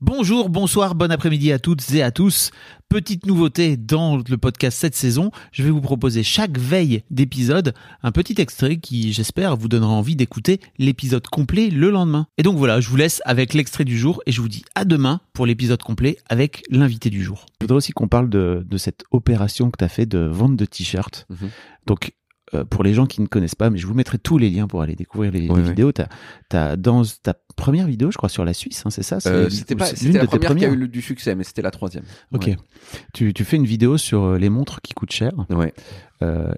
Bonjour, 0.00 0.48
bonsoir, 0.48 0.94
bon 0.94 1.10
après-midi 1.10 1.50
à 1.50 1.58
toutes 1.58 1.90
et 1.92 2.04
à 2.04 2.12
tous. 2.12 2.52
Petite 2.88 3.26
nouveauté 3.26 3.76
dans 3.76 4.18
le 4.18 4.38
podcast 4.38 4.78
cette 4.78 4.94
saison, 4.94 5.32
je 5.50 5.64
vais 5.64 5.70
vous 5.70 5.80
proposer 5.80 6.22
chaque 6.22 6.56
veille 6.56 7.02
d'épisode 7.10 7.74
un 8.04 8.12
petit 8.12 8.40
extrait 8.40 8.76
qui, 8.76 9.12
j'espère, 9.12 9.56
vous 9.56 9.66
donnera 9.66 9.90
envie 9.90 10.14
d'écouter 10.14 10.60
l'épisode 10.78 11.26
complet 11.26 11.68
le 11.68 11.90
lendemain. 11.90 12.28
Et 12.38 12.44
donc 12.44 12.56
voilà, 12.58 12.80
je 12.80 12.88
vous 12.88 12.94
laisse 12.94 13.20
avec 13.24 13.54
l'extrait 13.54 13.84
du 13.84 13.98
jour 13.98 14.22
et 14.24 14.30
je 14.30 14.40
vous 14.40 14.48
dis 14.48 14.62
à 14.76 14.84
demain 14.84 15.20
pour 15.32 15.46
l'épisode 15.46 15.82
complet 15.82 16.18
avec 16.28 16.62
l'invité 16.70 17.10
du 17.10 17.24
jour. 17.24 17.46
Je 17.60 17.64
voudrais 17.64 17.78
aussi 17.78 17.90
qu'on 17.90 18.06
parle 18.06 18.30
de, 18.30 18.64
de 18.64 18.78
cette 18.78 19.02
opération 19.10 19.68
que 19.72 19.78
tu 19.78 19.84
as 19.84 19.88
fait 19.88 20.06
de 20.06 20.20
vente 20.20 20.54
de 20.54 20.64
t-shirts. 20.64 21.26
Donc 21.86 22.12
euh, 22.54 22.64
pour 22.64 22.82
les 22.84 22.94
gens 22.94 23.06
qui 23.06 23.20
ne 23.20 23.26
connaissent 23.26 23.54
pas, 23.54 23.70
mais 23.70 23.78
je 23.78 23.86
vous 23.86 23.94
mettrai 23.94 24.18
tous 24.18 24.38
les 24.38 24.50
liens 24.50 24.66
pour 24.66 24.82
aller 24.82 24.94
découvrir 24.94 25.30
les, 25.32 25.40
les 25.40 25.48
Oui, 25.50 25.60
oui. 25.62 25.68
vidéos. 25.68 25.92
Dans 26.78 27.02
ta 27.22 27.34
première 27.56 27.86
vidéo, 27.86 28.10
je 28.10 28.16
crois, 28.16 28.28
sur 28.28 28.44
la 28.44 28.54
Suisse, 28.54 28.82
hein, 28.86 28.90
c'est 28.90 29.02
ça 29.02 29.18
Euh, 29.26 29.50
c'était 29.50 29.74
pas, 29.74 29.86
la 30.12 30.26
première 30.26 30.56
qui 30.56 30.64
a 30.64 30.68
eu 30.68 30.76
le- 30.76 30.88
du 30.88 31.02
succès, 31.02 31.34
mais 31.34 31.44
c'était 31.44 31.62
la 31.62 31.70
troisième. 31.70 32.04
Ok. 32.32 32.46
Ouais. 32.46 32.56
Tu, 33.14 33.34
tu 33.34 33.44
fais 33.44 33.56
une 33.56 33.66
vidéo 33.66 33.98
sur 33.98 34.22
euh, 34.22 34.38
les 34.38 34.48
montres 34.48 34.80
qui 34.80 34.94
coûtent 34.94 35.12
cher. 35.12 35.32
Ouais. 35.50 35.72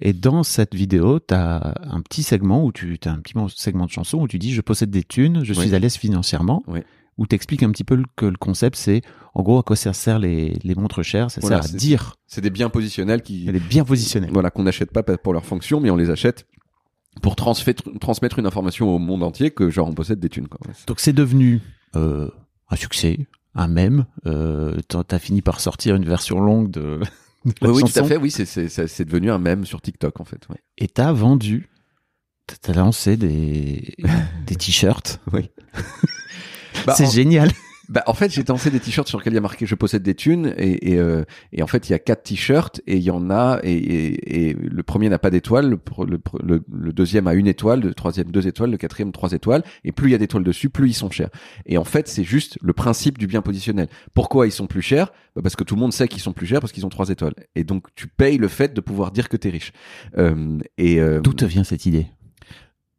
Et 0.00 0.12
dans 0.12 0.44
cette 0.44 0.74
vidéo, 0.76 1.18
tu 1.18 1.34
as 1.34 1.74
un 1.82 2.00
petit 2.00 2.22
segment 2.22 2.64
où 2.64 2.70
tu 2.72 2.96
as 3.04 3.10
un 3.10 3.18
petit 3.18 3.34
segment 3.56 3.86
de 3.86 3.90
chanson 3.90 4.18
où 4.18 4.28
tu 4.28 4.38
dis 4.38 4.52
je 4.54 4.60
possède 4.60 4.90
des 4.90 5.02
thunes, 5.02 5.42
je 5.44 5.52
suis 5.52 5.74
à 5.74 5.78
l'aise 5.80 5.96
financièrement. 5.96 6.62
Oui. 6.68 6.80
Où 7.18 7.26
tu 7.26 7.34
expliques 7.34 7.62
un 7.64 7.70
petit 7.72 7.84
peu 7.84 7.96
le- 7.96 8.04
que 8.16 8.26
le 8.26 8.36
concept, 8.36 8.76
c'est 8.76 9.02
en 9.34 9.42
gros 9.42 9.58
à 9.58 9.62
quoi 9.62 9.74
ça 9.76 9.92
sert 9.92 10.18
les, 10.20 10.56
les 10.62 10.74
montres 10.76 11.02
chères. 11.02 11.30
Ça 11.30 11.40
Voilà, 11.40 11.60
sert 11.62 11.74
à 11.74 11.76
dire 11.76 12.14
C'est 12.26 12.40
des 12.40 12.50
biens 12.50 12.70
positionnels 12.70 13.22
qui, 13.22 13.44
qu'elle 13.44 13.56
est 13.56 13.68
bien 13.68 13.84
positionnée. 13.84 14.28
voilà, 14.32 14.50
qu'on 14.50 14.62
n'achète 14.62 14.92
pas 14.92 15.02
pour 15.02 15.32
leur 15.32 15.44
fonction, 15.44 15.80
mais 15.80 15.90
on 15.90 15.96
les 15.96 16.10
achète 16.10 16.46
pour 17.20 17.34
transmettre, 17.34 18.38
une 18.38 18.46
information 18.46 18.94
au 18.94 18.98
monde 19.00 19.24
entier 19.24 19.50
que 19.50 19.68
genre 19.70 19.88
on 19.88 19.92
possède 19.94 20.20
des 20.20 20.28
thunes. 20.28 20.46
Quoi. 20.46 20.60
Donc 20.86 21.00
c'est 21.00 21.12
devenu 21.12 21.60
euh, 21.96 22.30
un 22.70 22.76
succès, 22.76 23.26
un 23.56 23.66
mème. 23.66 24.06
Euh, 24.26 24.76
t'as- 24.86 25.18
fini 25.18 25.42
par 25.42 25.60
sortir 25.60 25.96
une 25.96 26.04
version 26.04 26.38
longue 26.40 26.70
de, 26.70 27.00
de 27.44 27.52
la 27.60 27.70
Oui, 27.72 27.82
oui, 27.82 27.92
tout 27.92 27.98
à 27.98 28.04
fait. 28.04 28.16
Oui, 28.16 28.30
c'est, 28.30 29.04
devenu 29.04 29.32
un 29.32 29.38
mème 29.38 29.64
sur 29.64 29.80
TikTok 29.80 30.20
en 30.20 30.24
fait. 30.24 30.46
Ouais. 30.50 30.62
Et 30.76 30.86
t'as 30.86 31.10
vendu, 31.10 31.68
t'as- 32.46 32.54
t'as 32.60 32.74
lancé 32.74 33.16
des, 33.16 33.96
des 34.46 34.54
t-shirts. 34.54 35.20
Oui. 35.32 35.50
Bah, 36.88 36.94
c'est 36.96 37.06
en- 37.06 37.10
génial. 37.10 37.50
Bah, 37.90 38.02
en 38.06 38.12
fait, 38.12 38.30
j'ai 38.30 38.42
lancé 38.44 38.70
des 38.70 38.80
t-shirts 38.80 39.08
sur 39.08 39.16
lesquels 39.16 39.32
il 39.32 39.36
y 39.36 39.38
a 39.38 39.40
marqué 39.40 39.64
je 39.64 39.74
possède 39.74 40.02
des 40.02 40.14
thunes 40.14 40.52
et, 40.58 40.92
et, 40.92 40.98
euh, 40.98 41.24
et 41.54 41.62
en 41.62 41.66
fait 41.66 41.88
il 41.88 41.92
y 41.92 41.94
a 41.94 41.98
quatre 41.98 42.22
t-shirts 42.22 42.82
et 42.86 42.98
il 42.98 43.02
y 43.02 43.10
en 43.10 43.30
a 43.30 43.60
et, 43.62 43.72
et, 43.72 44.48
et 44.50 44.52
le 44.52 44.82
premier 44.82 45.08
n'a 45.08 45.18
pas 45.18 45.30
d'étoile, 45.30 45.70
le, 45.70 45.80
le, 46.06 46.20
le, 46.44 46.62
le 46.70 46.92
deuxième 46.92 47.26
a 47.28 47.32
une 47.32 47.46
étoile, 47.46 47.80
le 47.80 47.94
troisième 47.94 48.30
deux 48.30 48.46
étoiles, 48.46 48.72
le 48.72 48.76
quatrième 48.76 49.10
trois 49.10 49.32
étoiles 49.32 49.62
et 49.84 49.92
plus 49.92 50.10
il 50.10 50.12
y 50.12 50.14
a 50.14 50.18
d'étoiles 50.18 50.44
dessus, 50.44 50.68
plus 50.68 50.90
ils 50.90 50.92
sont 50.92 51.10
chers. 51.10 51.30
Et 51.64 51.78
en 51.78 51.84
fait 51.84 52.08
c'est 52.08 52.24
juste 52.24 52.58
le 52.60 52.74
principe 52.74 53.16
du 53.16 53.26
bien 53.26 53.40
positionnel. 53.40 53.88
Pourquoi 54.12 54.46
ils 54.46 54.52
sont 54.52 54.66
plus 54.66 54.82
chers? 54.82 55.10
Bah 55.34 55.40
Parce 55.40 55.56
que 55.56 55.64
tout 55.64 55.74
le 55.74 55.80
monde 55.80 55.94
sait 55.94 56.08
qu'ils 56.08 56.20
sont 56.20 56.34
plus 56.34 56.46
chers 56.46 56.60
parce 56.60 56.72
qu'ils 56.74 56.84
ont 56.84 56.90
trois 56.90 57.08
étoiles 57.08 57.32
et 57.56 57.64
donc 57.64 57.86
tu 57.94 58.06
payes 58.06 58.36
le 58.36 58.48
fait 58.48 58.74
de 58.74 58.82
pouvoir 58.82 59.12
dire 59.12 59.30
que 59.30 59.38
t'es 59.38 59.48
riche. 59.48 59.72
Euh, 60.18 60.58
et 60.76 61.00
euh, 61.00 61.20
D'où 61.22 61.32
te 61.32 61.46
vient 61.46 61.64
cette 61.64 61.86
idée? 61.86 62.08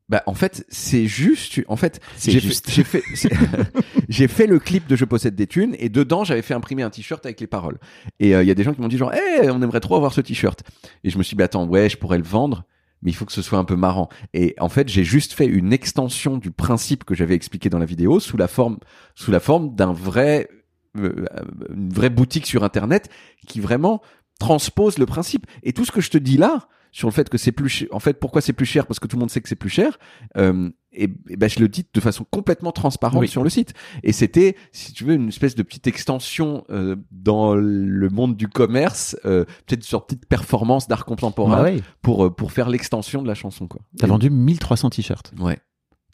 Bah 0.10 0.24
en 0.26 0.34
fait 0.34 0.66
c'est 0.70 1.06
juste 1.06 1.62
en 1.68 1.76
fait 1.76 2.00
j'ai 2.32 2.40
fait- 2.40 2.72
j'ai 2.72 2.84
fait 2.84 3.04
c'est- 3.14 3.30
j'ai 4.10 4.28
fait 4.28 4.48
le 4.48 4.58
clip 4.60 4.88
de 4.88 4.96
je 4.96 5.06
possède 5.06 5.36
des 5.36 5.46
thunes 5.48 5.76
et 5.80 5.90
dedans 5.90 6.24
j'avais 6.24 6.42
fait 6.42 6.54
imprimer 6.56 6.84
un 6.84 6.90
t-shirt 6.90 7.26
avec 7.26 7.40
les 7.40 7.48
paroles. 7.48 7.78
Et 8.20 8.36
euh, 8.36 8.42
il 8.44 8.48
y 8.48 8.52
a 8.52 8.56
des 8.56 8.64
gens 8.64 8.74
qui 8.74 8.82
m'ont 8.82 8.88
dit 8.88 8.98
genre 8.98 9.14
hey, 9.14 9.50
on 9.50 9.62
aimerait 9.62 9.80
trop 9.80 9.96
avoir 9.96 10.14
ce 10.14 10.22
t-shirt. 10.22 10.64
Et 11.04 11.10
je 11.10 11.18
me 11.18 11.24
suis 11.24 11.36
dit 11.36 11.38
bah 11.38 11.46
attends 11.46 11.66
ouais 11.68 11.90
je 11.90 11.98
pourrais 11.98 12.18
le 12.18 12.24
vendre 12.24 12.64
mais 13.02 13.12
il 13.12 13.14
faut 13.14 13.24
que 13.26 13.32
ce 13.32 13.42
soit 13.42 13.60
un 13.60 13.64
peu 13.66 13.76
marrant. 13.78 14.10
Et 14.34 14.56
en 14.60 14.68
fait 14.70 14.90
j'ai 14.90 15.04
juste 15.04 15.34
fait 15.34 15.46
une 15.46 15.72
extension 15.72 16.38
du 16.38 16.52
principe 16.52 17.04
que 17.04 17.14
j'avais 17.16 17.36
expliqué 17.36 17.70
dans 17.70 17.80
la 17.80 17.86
vidéo 17.86 18.20
sous 18.20 18.36
la 18.36 18.48
forme 18.48 18.78
sous 19.16 19.32
la 19.32 19.40
forme 19.40 19.76
d'un 19.76 19.94
vrai 19.94 20.50
euh, 20.98 21.26
une 21.74 21.94
vraie 21.94 22.10
boutique 22.10 22.48
sur 22.48 22.64
internet 22.64 23.10
qui 23.48 23.60
vraiment 23.60 24.02
transpose 24.40 24.98
le 24.98 25.06
principe. 25.06 25.46
Et 25.64 25.72
tout 25.74 25.86
ce 25.86 25.92
que 25.92 26.02
je 26.02 26.10
te 26.10 26.18
dis 26.18 26.38
là 26.38 26.68
sur 26.92 27.08
le 27.08 27.14
fait 27.14 27.30
que 27.30 27.38
c'est 27.38 27.52
plus 27.52 27.70
cher. 27.70 27.88
En 27.92 28.00
fait, 28.00 28.20
pourquoi 28.20 28.42
c'est 28.42 28.54
plus 28.54 28.66
cher? 28.66 28.86
Parce 28.88 29.00
que 29.00 29.08
tout 29.08 29.16
le 29.16 29.20
monde 29.20 29.30
sait 29.30 29.42
que 29.42 29.50
c'est 29.50 29.56
plus 29.56 29.70
cher. 29.70 29.98
Euh, 30.38 30.70
et, 30.92 31.04
et 31.30 31.38
ben, 31.38 31.48
je 31.50 31.60
le 31.60 31.68
dis 31.68 31.86
de 31.94 32.00
façon 32.00 32.26
complètement 32.30 32.72
transparente 32.72 33.22
Oui. 33.22 33.28
sur 33.28 33.44
le 33.44 33.50
site. 33.50 33.74
Et 34.04 34.12
c'était, 34.12 34.56
si 34.72 34.92
tu 34.92 35.04
veux, 35.04 35.14
une 35.14 35.28
espèce 35.28 35.54
de 35.56 35.62
petite 35.64 35.86
extension 35.88 36.64
euh, 36.72 36.96
dans 37.12 37.54
le 37.56 38.10
monde 38.10 38.36
du 38.36 38.48
commerce, 38.48 39.16
euh, 39.26 39.46
peut-être 39.68 39.84
sur 39.84 40.06
petite 40.06 40.26
performance 40.26 40.88
d'art 40.88 41.06
contemporain 41.06 41.58
Bah 41.58 41.64
ouais. 41.64 41.82
pour 42.02 42.36
pour 42.36 42.52
faire 42.52 42.70
l'extension 42.70 43.22
de 43.22 43.28
la 43.28 43.36
chanson, 43.36 43.68
quoi. 43.68 43.82
T'as 43.98 44.08
Et- 44.08 44.10
vendu 44.10 44.30
1300 44.32 44.90
t-shirts. 44.90 45.32
Ouais. 45.40 45.60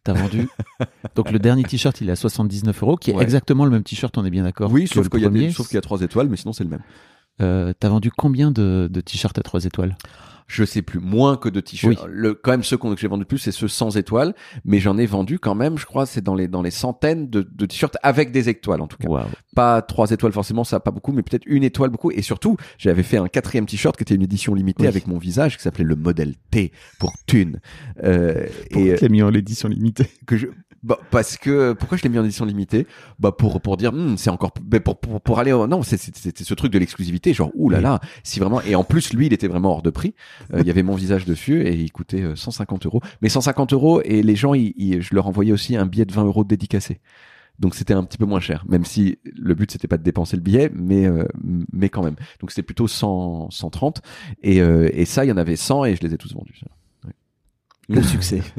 T'as 0.04 0.14
vendu. 0.14 0.48
Donc 1.16 1.32
le 1.32 1.40
dernier 1.40 1.64
t-shirt, 1.64 2.00
il 2.02 2.10
est 2.10 2.12
à 2.12 2.16
79 2.18 2.84
euros, 2.84 2.96
qui 2.98 3.12
est 3.12 3.16
Ouais. 3.16 3.24
exactement 3.24 3.64
le 3.66 3.72
même 3.72 3.84
t-shirt, 3.84 4.16
on 4.18 4.26
est 4.26 4.30
bien 4.30 4.44
d'accord. 4.44 4.72
Oui, 4.72 4.88
sauf 4.88 5.08
qu'il 5.10 5.22
y 5.22 5.26
a 5.26 5.30
des- 5.30 5.40
premier. 5.40 5.52
sauf 5.52 5.68
qu'il 5.68 5.76
y 5.76 5.78
a 5.78 5.82
trois 5.82 6.02
étoiles, 6.02 6.28
mais 6.28 6.36
sinon 6.38 6.52
c'est 6.54 6.64
le 6.66 6.70
même. 6.70 6.84
Euh, 7.42 7.74
T'as 7.80 7.90
vendu 7.90 8.12
combien 8.12 8.52
de, 8.52 8.88
de 8.92 9.02
t-shirts 9.02 9.38
à 9.38 9.42
3 9.42 9.66
étoiles? 9.66 9.98
Je 10.48 10.64
sais 10.64 10.84
plus, 10.84 11.00
moins 11.00 11.38
que 11.38 11.50
de 11.50 11.60
t-shirts. 11.60 12.04
Oui. 12.04 12.10
Le, 12.12 12.34
quand 12.36 12.52
même, 12.52 12.64
ceux 12.64 12.78
que 12.78 12.88
j'ai 12.98 13.08
vendu 13.08 13.22
le 13.22 13.26
plus, 13.28 13.40
c'est 13.40 13.52
ceux 13.52 13.68
sans 13.68 13.98
étoiles, 13.98 14.36
mais 14.64 14.80
j'en 14.80 14.98
ai 14.98 15.08
vendu 15.08 15.40
quand 15.40 15.56
même, 15.56 15.78
je 15.78 15.86
crois, 15.86 16.06
c'est 16.06 16.22
dans 16.22 16.36
les 16.36 16.48
dans 16.48 16.62
les 16.62 16.70
centaines 16.72 17.30
de, 17.30 17.42
de 17.42 17.66
t-shirts 17.66 17.98
avec 18.04 18.32
des 18.32 18.48
étoiles 18.48 18.82
en 18.82 18.88
tout 18.88 18.98
cas. 18.98 19.08
Waouh. 19.08 19.26
Pas 19.56 19.82
trois 19.82 20.12
étoiles 20.12 20.34
forcément, 20.34 20.64
ça 20.64 20.80
pas 20.80 20.92
beaucoup, 20.92 21.14
mais 21.14 21.24
peut-être 21.24 21.46
une 21.48 21.64
étoile 21.64 21.90
beaucoup. 21.90 22.12
Et 22.12 22.22
surtout, 22.22 22.58
j'avais 22.78 23.02
fait 23.04 23.18
un 23.18 23.28
quatrième 23.28 23.66
t-shirt 23.66 23.98
qui 23.98 24.04
était 24.04 24.16
une 24.16 24.22
édition 24.22 24.54
limitée 24.54 24.84
Oui. 24.84 24.88
avec 24.88 25.08
mon 25.08 25.18
visage 25.18 25.58
qui 25.58 25.64
s'appelait 25.64 25.84
le 25.84 25.96
modèle 25.96 26.36
T 26.52 26.72
pour 27.00 27.14
Thune. 27.26 27.60
Euh, 28.04 28.46
et 28.70 28.92
euh, 28.92 28.98
t'as 29.00 29.10
mis 29.10 29.24
en 29.24 29.30
l'édition 29.30 29.68
limitée 29.68 30.10
que 30.28 30.38
je 30.38 30.48
bah, 30.86 31.00
parce 31.10 31.36
que 31.38 31.74
pourquoi 31.74 31.98
je 31.98 32.04
l'ai 32.04 32.10
mis 32.10 32.20
en 32.20 32.24
édition 32.24 32.46
limitée? 32.46 32.86
Bah 33.20 33.32
pour 33.32 33.60
pour 33.60 33.76
dire 33.76 33.92
hmm, 33.92 34.18
c'est 34.18 34.30
encore 34.30 34.52
pour, 34.52 34.98
pour 35.00 35.20
pour 35.22 35.40
aller 35.40 35.52
au- 35.52 35.66
non 35.68 35.82
c'est- 35.82 35.98
c'est- 35.98 36.16
c'était 36.16 36.44
ce 36.44 36.54
truc 36.54 36.72
de 36.72 36.78
l'exclusivité 36.80 37.34
genre 37.34 37.52
ouh 37.56 37.70
là 37.70 37.78
Oui. 37.80 37.84
là 37.84 38.00
si 38.24 38.40
vraiment 38.40 38.62
et 38.62 38.76
en 38.76 38.84
plus 38.84 39.12
lui 39.14 39.26
il 39.26 39.34
était 39.34 39.48
vraiment 39.48 39.72
hors 39.72 39.82
de 39.82 39.90
prix. 39.90 40.14
Euh, 40.54 40.60
il 40.62 40.68
y 40.68 40.70
avait 40.70 40.84
mon 40.84 40.96
visage 40.96 41.26
dessus 41.26 41.64
et 41.68 41.74
il 41.74 41.92
coûtait 41.92 42.22
euh, 42.22 42.36
150 42.36 42.86
euros. 42.86 43.02
Mais 43.22 43.30
150 43.30 43.74
euros 43.74 44.02
et 44.04 44.22
les 44.24 44.36
gens 44.36 44.54
ils, 44.54 44.74
ils- 44.78 45.02
je 45.02 45.16
leur 45.16 45.28
envoyais 45.28 45.52
aussi 45.52 45.76
un 45.76 45.86
billet 45.88 46.06
de 46.06 46.14
20 46.14 46.24
euros 46.26 46.44
dédicacé. 46.44 47.02
Donc 47.58 47.74
c'était 47.74 47.94
un 47.94 48.04
petit 48.04 48.18
peu 48.18 48.26
moins 48.26 48.40
cher 48.42 48.64
même 48.68 48.86
si 48.86 49.18
le 49.34 49.56
but 49.56 49.72
c'était 49.72 49.88
pas 49.88 49.98
de 49.98 50.04
dépenser 50.04 50.36
le 50.36 50.42
billet 50.44 50.70
mais 50.76 51.06
euh, 51.08 51.26
mais 51.74 51.90
quand 51.90 52.04
même. 52.04 52.16
Donc 52.42 52.52
c'était 52.52 52.64
plutôt 52.64 52.88
100 52.88 53.50
130 53.50 54.02
et 54.44 54.62
euh, 54.62 54.90
et 54.94 55.06
ça 55.06 55.26
il 55.26 55.30
y 55.30 55.32
en 55.32 55.38
avait 55.38 55.56
100 55.56 55.86
et 55.86 55.96
je 55.96 56.02
les 56.02 56.14
ai 56.14 56.18
tous 56.18 56.34
vendus 56.34 56.62
Le 57.90 58.04
succès. 58.04 58.42